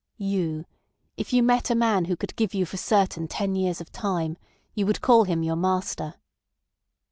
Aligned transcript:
You—if 0.17 1.31
you 1.31 1.43
met 1.43 1.69
a 1.69 1.75
man 1.75 2.05
who 2.05 2.15
could 2.15 2.35
give 2.35 2.55
you 2.55 2.65
for 2.65 2.75
certain 2.75 3.27
ten 3.27 3.53
years 3.53 3.79
of 3.79 3.91
time, 3.91 4.35
you 4.73 4.87
would 4.87 4.99
call 5.01 5.25
him 5.25 5.43
your 5.43 5.55
master." 5.55 6.15